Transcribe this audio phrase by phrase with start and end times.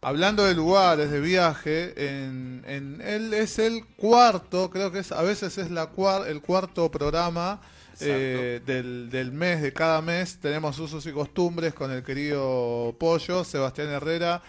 [0.00, 5.22] hablando de lugares, de viaje, en, en él es el cuarto, creo que es, a
[5.22, 7.60] veces es la cuar- el cuarto programa
[8.00, 10.38] eh, del, del mes, de cada mes.
[10.40, 14.40] Tenemos usos y costumbres con el querido Pollo, Sebastián Herrera.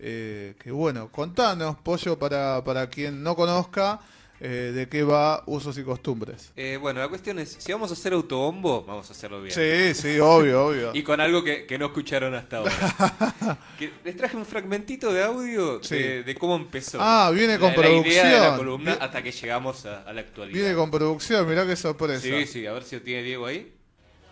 [0.00, 3.98] Eh, que bueno, contanos, Pollo, para, para quien no conozca,
[4.40, 6.52] eh, de qué va usos y costumbres.
[6.56, 9.52] Eh, bueno, la cuestión es, si vamos a hacer autobombo, vamos a hacerlo bien.
[9.54, 10.90] Sí, sí, obvio, obvio.
[10.94, 12.72] Y con algo que, que no escucharon hasta ahora.
[13.78, 15.94] Que les traje un fragmentito de audio Sí.
[15.96, 16.98] de, de cómo empezó.
[17.00, 18.56] Ah, viene con la, la idea de la producción.
[18.58, 20.58] columna Vi- hasta que llegamos a, a la actualidad.
[20.58, 22.20] Viene con producción, mirá qué sorpresa.
[22.20, 23.72] Sí, sí, a ver si lo tiene Diego ahí.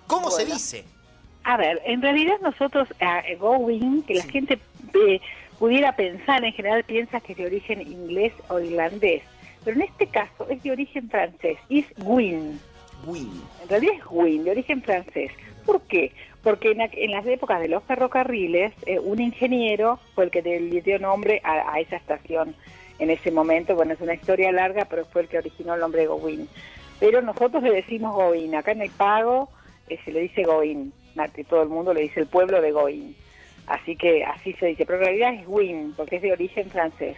[0.06, 0.84] ¿Cómo se dice?
[1.45, 4.59] A ver, en realidad nosotros, eh, going, que la gente
[4.95, 5.20] eh,
[5.61, 9.23] pudiera pensar, en general piensa que es de origen inglés o irlandés,
[9.66, 12.61] pero en este caso es de origen francés, es win.
[13.05, 13.43] Win.
[13.65, 15.33] En realidad es win, de origen francés.
[15.65, 16.12] ¿Por qué?
[16.45, 21.01] Porque en, las épocas de los ferrocarriles, eh, un ingeniero fue el que le dio
[21.01, 22.55] nombre a, a esa estación
[23.01, 23.75] en ese momento.
[23.75, 26.48] Bueno, es una historia larga, pero fue el que originó el nombre de Gowin.
[27.01, 28.55] Pero nosotros le decimos Gowin.
[28.55, 29.48] Acá en el pago
[29.89, 30.45] eh, se le dice.
[31.17, 33.17] Nati, Todo el mundo le dice el pueblo de Gowin.
[33.67, 34.86] Así que así se dice.
[34.86, 37.17] Pero en realidad es Win, porque es de origen francés.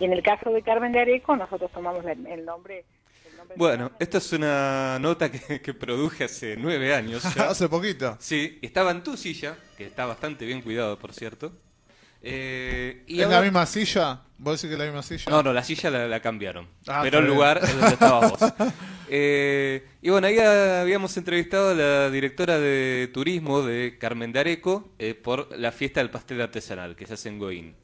[0.00, 2.84] Y en el caso de Carmen de Areco, nosotros tomamos el nombre...
[3.30, 7.48] el nombre de Bueno, esta es una nota que, que produje hace nueve años ya.
[7.50, 8.16] Hace poquito.
[8.20, 11.52] Sí, estaba en tu silla, que está bastante bien cuidado, por cierto.
[12.22, 14.20] Eh, y ¿Es ahora- la misma silla?
[14.38, 15.30] ¿Vos decís que es la misma silla?
[15.30, 16.66] No, no, la silla la, la cambiaron.
[16.86, 18.40] Ah, pero el lugar es donde estabas vos.
[19.08, 24.90] Eh, y bueno, ahí habíamos entrevistado a la directora de turismo de Carmen de Areco
[24.98, 27.76] eh, por la fiesta del pastel artesanal que se hace en Goín.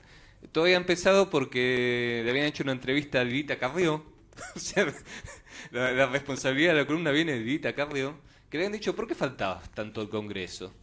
[0.52, 4.04] Todo había empezado porque le habían hecho una entrevista a Lilita Carrió.
[4.56, 4.86] o sea,
[5.70, 8.14] la, la responsabilidad de la columna viene de Lilita Carrió.
[8.48, 10.74] Que le habían dicho, ¿por qué faltabas tanto el Congreso?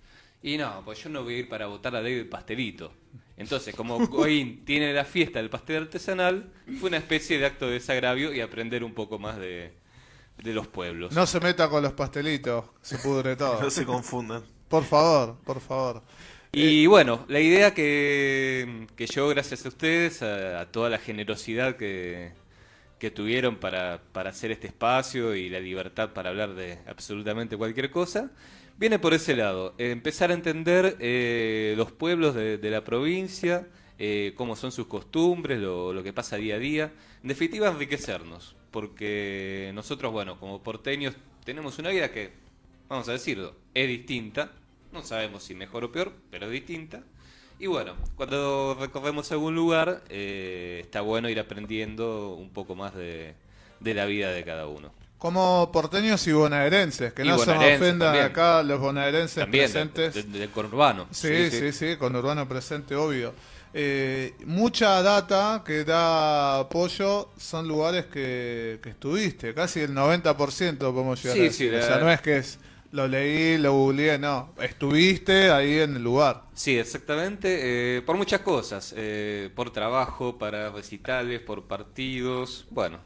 [0.42, 2.92] Y no, pues yo no voy a ir para votar la ley del pastelito.
[3.38, 7.74] Entonces, como Goín tiene la fiesta del pastel artesanal, fue una especie de acto de
[7.74, 9.74] desagravio y aprender un poco más de,
[10.44, 11.14] de los pueblos.
[11.14, 13.62] No se meta con los pastelitos, se pudre todo.
[13.62, 14.44] No se confundan.
[14.68, 16.04] Por favor, por favor.
[16.52, 21.76] Y bueno, la idea que, que yo, gracias a ustedes, a, a toda la generosidad
[21.78, 22.32] que,
[22.98, 27.92] que tuvieron para, para hacer este espacio y la libertad para hablar de absolutamente cualquier
[27.92, 28.32] cosa,
[28.78, 29.76] viene por ese lado.
[29.78, 33.68] Eh, empezar a entender eh, los pueblos de, de la provincia,
[34.00, 36.92] eh, cómo son sus costumbres, lo, lo que pasa día a día.
[37.22, 41.16] En definitiva, enriquecernos, porque nosotros, bueno, como porteños,
[41.46, 42.32] tenemos una vida que,
[42.88, 44.52] vamos a decirlo, es distinta.
[44.92, 47.02] No sabemos si mejor o peor, pero es distinta.
[47.60, 53.36] Y bueno, cuando recorremos algún lugar, eh, está bueno ir aprendiendo un poco más de,
[53.80, 54.92] de la vida de cada uno.
[55.18, 58.26] Como porteños y bonaerenses, que Y no se nos ofendan también.
[58.26, 60.14] acá los bonaerenses También, presentes.
[60.14, 61.08] de- de- del conurbano.
[61.12, 63.34] Sí, sí, sí, con Urbano presente, obvio.
[63.74, 71.22] Eh, mucha data que da apoyo son lugares que, que estuviste, casi el 90% podemos
[71.22, 71.72] llegar Sí, a decir.
[71.72, 72.58] sí, O sea, no es que es
[72.92, 74.54] lo leí, lo googleé, no.
[74.62, 76.44] Estuviste ahí en el lugar.
[76.54, 77.98] Sí, exactamente.
[77.98, 78.94] eh, por muchas cosas.
[78.98, 82.66] eh, por trabajo, para recitales, por partidos.
[82.72, 83.00] Bueno,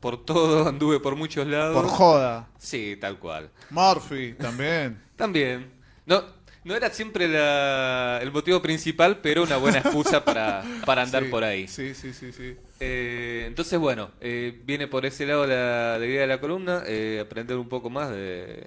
[0.00, 0.66] por todo.
[0.68, 1.74] Anduve por muchos lados.
[1.74, 2.48] Por joda.
[2.58, 3.50] Sí, tal cual.
[3.70, 5.02] Murphy también.
[5.16, 5.70] También.
[6.04, 6.22] No,
[6.64, 11.28] no era siempre la- el motivo principal, pero una buena excusa para, para andar Sí,
[11.30, 11.66] por ahí.
[11.68, 12.54] Sí, sí, sí, sí.
[12.80, 17.20] Eh, entonces, bueno, eh, viene por ese lado la, la idea de la columna, eh,
[17.24, 18.66] aprender un poco más de,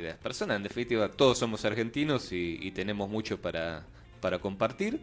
[0.00, 0.56] de las personas.
[0.56, 3.84] En definitiva, todos somos argentinos y, y tenemos mucho para,
[4.20, 5.00] para compartir.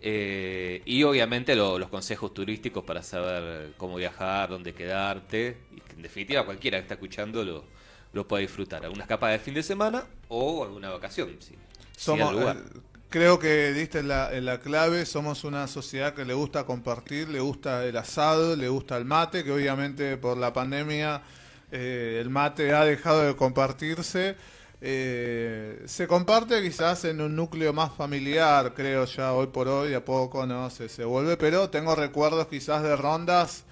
[0.00, 5.56] Eh, y obviamente lo- los consejos turísticos para saber cómo viajar, dónde quedarte.
[5.74, 7.64] Y que en definitiva, cualquiera que está escuchando lo,
[8.12, 8.84] lo puede disfrutar.
[8.84, 11.36] Alguna escapada de fin de semana o alguna vacación.
[11.38, 11.54] Sí,
[11.96, 12.56] Somos, al lugar.
[12.56, 17.40] eh, creo que diste la, la clave, somos una sociedad que le gusta compartir, le
[17.40, 21.22] gusta el asado, le gusta el mate, que obviamente por la pandemia
[21.70, 24.36] eh, el mate ha dejado de compartirse.
[24.80, 30.04] Eh, se comparte quizás en un núcleo más familiar, creo ya hoy por hoy, a
[30.04, 33.64] poco no se, se vuelve, pero tengo recuerdos quizás de rondas.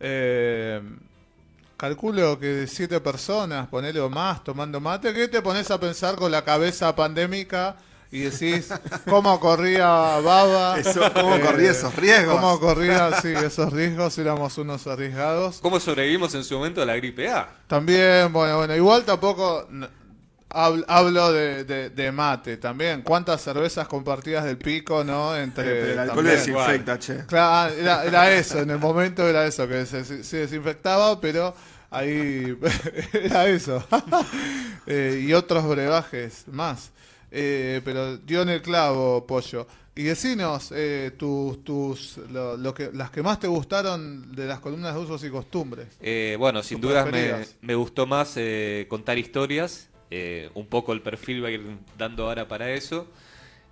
[0.00, 0.80] eh,
[1.76, 6.14] Calculo que de siete personas, ponele o más, tomando mate, que te pones a pensar
[6.16, 7.76] con la cabeza pandémica
[8.12, 8.68] y decís
[9.08, 9.86] cómo corría
[10.20, 10.78] Baba.
[10.78, 12.34] Eso, ¿Cómo eh, corría esos riesgos?
[12.36, 15.58] Cómo corría, sí, esos riesgos, éramos unos arriesgados.
[15.60, 17.48] ¿Cómo sobrevivimos en su momento a la gripe A?
[17.66, 19.66] También, bueno, bueno, igual tampoco
[20.54, 23.02] hablo de, de- de mate también.
[23.02, 25.34] ¿Cuántas cervezas compartidas del pico, no?
[25.34, 26.36] Entre, Pero el alcohol también.
[26.36, 27.24] desinfecta, che.
[27.26, 31.54] Claro, era, era eso, en el momento era eso, que se, se desinfectaba, pero
[31.90, 32.56] ahí
[33.14, 33.82] era eso.
[34.84, 36.90] Eh, y otros brebajes más.
[37.34, 39.66] Eh, pero dio en el clavo, pollo.
[39.94, 44.60] Y decinos eh, tus, tus, lo, lo que, las que más te gustaron de las
[44.60, 45.88] columnas de usos y costumbres.
[46.00, 47.20] Eh, bueno, sin dudas me,
[47.62, 49.88] me gustó más eh, contar historias.
[50.10, 51.62] eh, un poco el perfil va a ir
[51.98, 53.06] dando ahora para eso.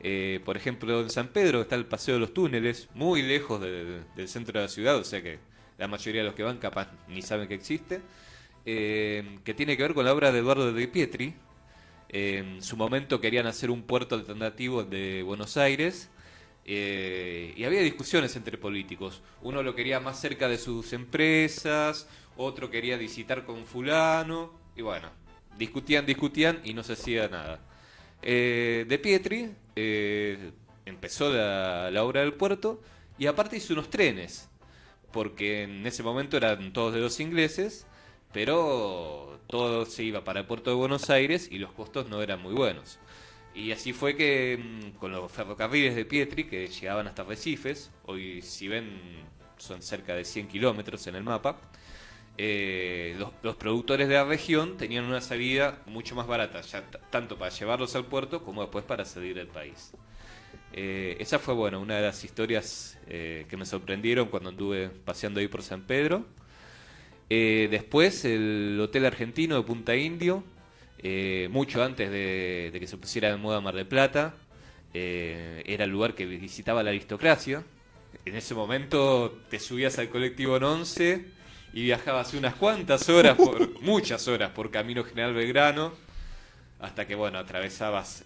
[0.03, 4.01] Eh, por ejemplo, en San Pedro está el Paseo de los Túneles, muy lejos de-
[4.17, 5.39] del centro de la ciudad, o sea que
[5.77, 8.01] la mayoría de los que van capaz ni saben que existe.
[8.67, 11.35] eh, que tiene que ver con la obra de Eduardo de Pietri.
[12.13, 16.11] En su momento querían hacer un puerto alternativo de Buenos Aires
[16.65, 19.23] eh, y había discusiones entre políticos.
[19.43, 25.09] Uno lo quería más cerca de sus empresas, otro quería visitar con fulano y bueno,
[25.57, 27.61] discutían, discutían y no se hacía nada.
[28.23, 30.51] Eh, de Pietri eh,
[30.87, 32.83] empezó la, la obra del puerto
[33.19, 34.49] y aparte hizo unos trenes,
[35.13, 37.87] porque en ese momento eran todos de los ingleses,
[38.33, 42.41] pero todo se iba para el puerto de Buenos Aires y los costos no eran
[42.41, 42.99] muy buenos.
[43.55, 48.43] Y así fue que mm, con los ferrocarriles de Pietri, que llegaban hasta Recifes, hoy
[48.43, 51.59] si ven son cerca de 100 kilómetros en el mapa,
[52.39, 57.51] eh, los, productores de la región tenían una salida mucho más barata, ya tanto para
[57.51, 59.93] llevarlos al puerto como después para salir del país.
[60.73, 65.41] Eh, esa fue bueno, una de las historias eh, que me sorprendieron cuando anduve paseando
[65.41, 66.25] ahí por San Pedro.
[67.33, 70.43] Eh, después el Hotel Argentino de Punta Indio,
[70.99, 74.35] eh, mucho antes de, de que se pusiera de moda Mar del Plata,
[74.93, 77.63] eh, era el lugar que visitaba la aristocracia.
[78.25, 81.25] En ese momento te subías al colectivo en 11
[81.73, 85.93] y viajabas unas cuantas horas, por, muchas horas, por Camino General Belgrano,
[86.81, 88.25] hasta que, bueno, atravesabas,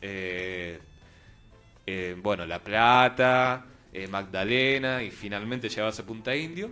[2.22, 3.66] bueno, La Plata,
[4.08, 6.70] Magdalena y finalmente llegabas a Punta Indio.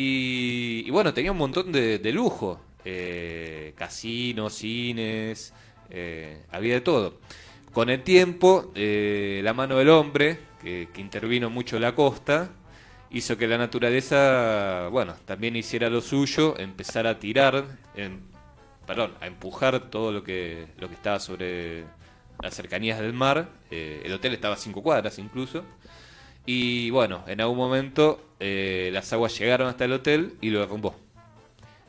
[0.00, 2.60] Y, y bueno, tenía un montón de, lujo.
[2.84, 5.52] Eh, casinos, cines,
[5.90, 7.18] eh, había de todo.
[7.72, 12.52] Con el tiempo, eh, la mano del hombre, que, intervino mucho en la costa,
[13.10, 17.64] hizo que la naturaleza, bueno, también hiciera lo suyo, empezar a tirar,
[17.96, 18.20] em-
[18.86, 21.82] perdón, a empujar todo lo que, lo que estaba sobre
[22.40, 23.48] las cercanías del mar.
[23.68, 25.64] El hotel estaba a cinco cuadras incluso.
[26.50, 30.96] Y bueno, en algún momento eh, las aguas llegaron hasta el hotel y lo derrumbó.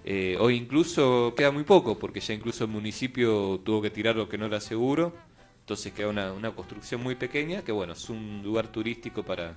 [0.04, 4.28] Eh, hoy incluso queda muy poco, porque ya incluso el municipio tuvo que tirar lo
[4.28, 5.14] que no era seguro.
[5.62, 9.56] Entonces queda una, una construcción muy pequeña, que bueno, es un lugar turístico para,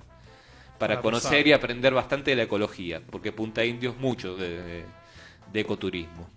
[0.79, 1.47] para Para conocer pasar.
[1.47, 4.85] y aprender bastante de la ecología, porque Punta Indio es mucho de, de-
[5.51, 6.29] de ecoturismo.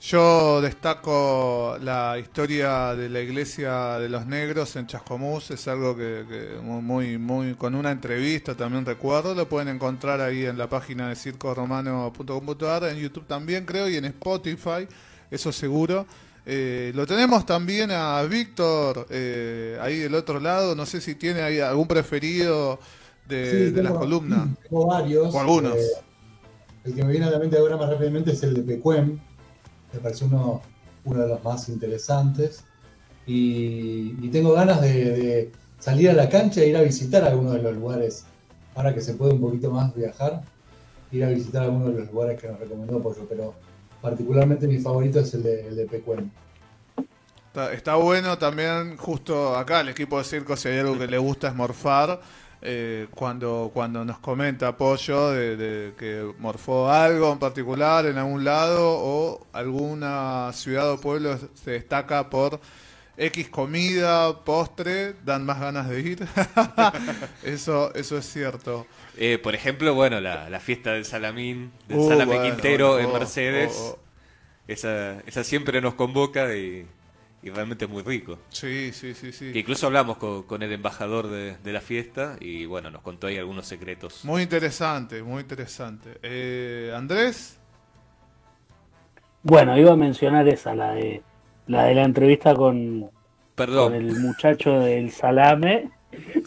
[0.00, 6.26] Yo destaco la historia de la iglesia de los negros en Chascomús, es algo que,
[6.28, 11.08] que muy, muy, con una entrevista también recuerdo, lo pueden encontrar ahí en la página
[11.08, 14.86] de circoromano.com.ar, en YouTube también creo y en Spotify,
[15.30, 16.06] eso seguro.
[16.44, 21.40] Eh, lo tenemos también a Víctor eh, ahí del otro lado, no sé si tiene
[21.40, 22.78] ahí algún preferido
[23.26, 24.48] de, Sí, de las tengo- columnas.
[24.68, 25.34] Tengo varios.
[25.34, 25.76] O algunos.
[25.76, 25.86] Eh,
[26.84, 29.18] el que me viene a la mente ahora más rápidamente es el de Pecuem.
[29.94, 30.60] Me parece uno,
[31.04, 32.64] uno de los más interesantes.
[33.26, 37.74] Y, tengo ganas de, salir a la cancha e ir a visitar algunos de los
[37.74, 38.24] lugares.
[38.74, 40.42] Ahora que se puede un poquito más viajar,
[41.12, 43.26] ir a visitar algunos de los lugares que nos recomendó Pollo.
[43.28, 43.54] Pero
[44.02, 46.30] particularmente mi favorito es el de, el de Pecuem.
[47.46, 51.18] Está, está bueno también, justo acá, el equipo de circo, si hay algo que le
[51.18, 52.20] gusta es morfar.
[52.62, 58.44] Eh, cuando, cuando nos comenta Apoyo de, de que morfó algo en particular en algún
[58.44, 62.60] lado o alguna ciudad o pueblo se destaca por
[63.16, 66.26] X comida, postre, dan más ganas de ir.
[67.44, 68.86] eso, eso es cierto.
[69.16, 73.06] Eh, por ejemplo, bueno, la, la fiesta del Salamín, del Uh, Salame bueno, Quintero en
[73.06, 74.04] oh, Mercedes, oh, oh.
[74.66, 76.86] Esa, esa siempre nos convoca y,
[77.44, 78.38] y realmente muy rico.
[78.48, 79.52] Sí, sí, sí, sí.
[79.52, 83.26] Que incluso hablamos con, con el embajador de, de la fiesta y bueno, nos contó
[83.28, 84.24] ahí algunos secretos.
[84.24, 86.18] Muy interesante, muy interesante.
[86.22, 87.60] Eh, Andrés,
[89.42, 91.22] Bueno, iba a mencionar esa, la de
[91.66, 93.10] la de la entrevista con,
[93.74, 95.92] con Perdón, el muchacho del salame.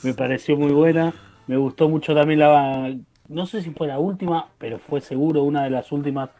[0.03, 1.15] Me pareció muy buena.
[1.47, 2.95] Me gustó mucho también la.
[3.27, 6.31] No sé si fue la última, pero fue seguro una de las últimas.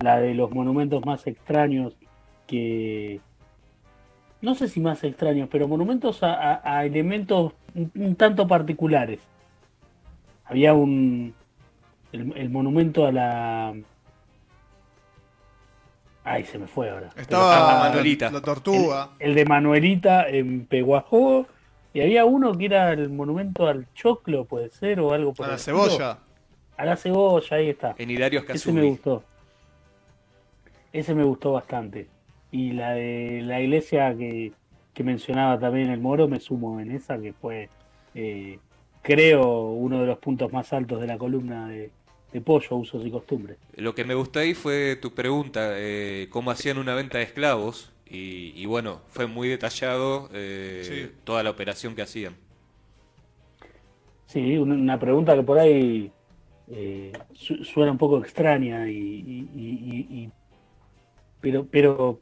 [0.00, 1.96] La de los monumentos más extraños
[2.46, 3.24] que.
[4.44, 9.20] No sé si más extraños, pero monumentos a, a- a elementos un, un tanto particulares.
[10.44, 11.34] Había un.
[12.12, 13.74] El, el monumento a la.
[16.24, 17.10] Ay, se me fue ahora.
[17.16, 18.30] estaba Ah, Manuelita.
[18.30, 19.10] la tortuga.
[19.18, 21.46] El, el de Manuelita en Peguajó.
[21.94, 25.50] Y había uno que era el monumento al choclo, puede ser, o algo por A
[25.50, 25.84] la estilo.
[25.88, 26.18] cebolla.
[26.76, 27.94] A la cebolla, ahí está.
[27.96, 29.22] en Hilario Ese me gustó.
[30.92, 32.08] Ese me gustó bastante.
[32.54, 34.52] Y la de la iglesia que,
[34.94, 37.68] que mencionaba también el Moro, me sumo en esa, que fue
[38.14, 38.60] eh,
[39.02, 41.90] creo, uno de los puntos más altos de la columna de,
[42.32, 43.56] de pollo, usos y costumbres.
[43.74, 47.90] Lo que me gustó ahí fue tu pregunta, eh, cómo hacían una venta de esclavos.
[48.08, 51.12] Y, y bueno, fue muy detallado eh, Sí.
[51.24, 52.36] toda la operación que hacían.
[54.26, 56.12] Sí, una, pregunta que por ahí
[56.70, 60.30] eh, su- suena un poco extraña y, y- y- y-
[61.40, 62.20] pero pero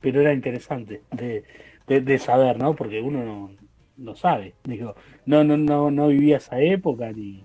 [0.00, 1.44] pero era interesante de,
[1.86, 2.74] de- de saber, ¿no?
[2.76, 3.56] Porque uno no,
[3.96, 4.54] no sabe.
[4.64, 4.94] Digo,
[5.26, 7.44] no no no no vivía esa época ni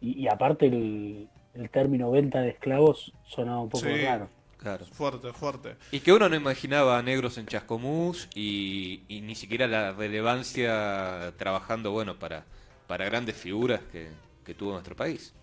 [0.00, 3.94] y, y aparte el, el término venta de esclavos sonaba un poco Sí.
[3.96, 4.28] raro.
[4.58, 4.84] Claro.
[4.86, 5.76] Fuerte, fuerte.
[5.92, 11.32] Y que uno no imaginaba a negros en Chascomús y, y ni siquiera la relevancia
[11.36, 12.44] trabajando, bueno, para,
[12.86, 14.08] para grandes figuras que,
[14.44, 15.34] que tuvo nuestro país.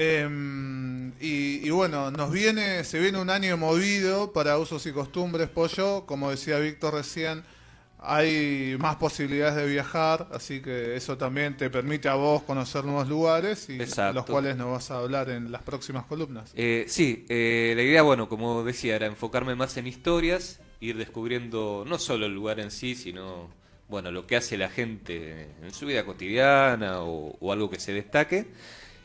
[0.00, 5.48] Em, y, y bueno, nos viene, se viene un año movido para usos y costumbres,
[5.48, 6.06] pollo.
[6.06, 7.42] Como decía Víctor recién,
[7.98, 13.08] hay más posibilidades de viajar, así que eso también te permite a vos conocer nuevos
[13.08, 14.14] lugares y Exacto.
[14.14, 16.52] los cuales nos vas a hablar en las próximas columnas.
[16.54, 21.84] Eh, sí, eh, la idea, bueno, como decía, era enfocarme más en historias, ir descubriendo
[21.88, 23.50] no solo el lugar en sí, sino,
[23.88, 27.92] bueno, lo que hace la gente en su vida cotidiana o, o algo que se
[27.92, 28.46] destaque.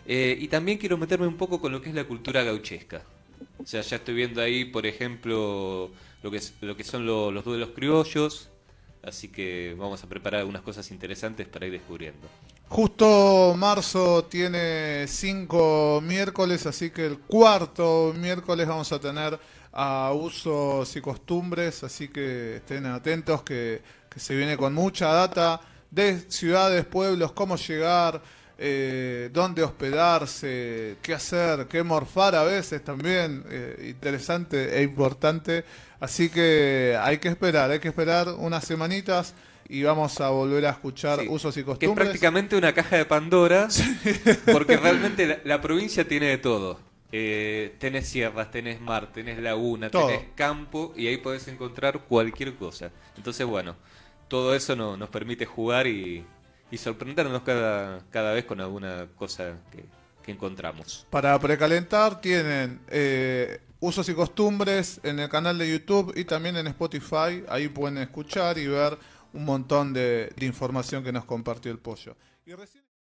[0.06, 3.02] Eh, y también quiero meterme un poco con lo que es la cultura gauchesca.
[3.58, 5.92] O sea, ya estoy viendo ahí, por ejemplo,
[6.22, 8.50] lo que, es- lo que son lo- los duelos criollos,
[9.04, 12.28] así que vamos a preparar algunas cosas interesantes para ir descubriendo.
[12.70, 19.40] Justo marzo tiene cinco miércoles, así que el cuarto miércoles vamos a tener
[19.72, 25.62] a usos y costumbres, así que estén atentos que, que se viene con mucha data
[25.92, 28.22] de ciudades, pueblos, cómo llegar,
[28.66, 35.66] eh, dónde hospedarse, qué hacer, qué morfar a veces también, eh, interesante e importante.
[36.00, 39.34] Así que hay que esperar, hay que esperar unas semanitas
[39.68, 42.06] y vamos a volver a escuchar Sí, usos y Que es costumbres.
[42.08, 43.68] prácticamente una caja de Pandora,
[44.52, 46.80] porque realmente la, la provincia tiene de todo.
[47.12, 50.08] Eh, tenés sierras, tenés mar, tenés laguna, Todo.
[50.08, 52.92] tenés campo y ahí podés encontrar cualquier cosa.
[53.18, 53.76] Entonces, bueno,
[54.28, 56.26] todo eso no- nos permite jugar y,
[56.74, 59.86] y sorprendernos cada, cada vez con alguna cosa que,
[60.32, 61.06] encontramos.
[61.10, 66.66] Para precalentar tienen eh, usos y costumbres en el canal de YouTube y también en
[66.68, 67.44] Spotify.
[67.48, 68.98] Ahí pueden escuchar y ver
[69.34, 72.16] un montón de, información que nos compartió el pollo.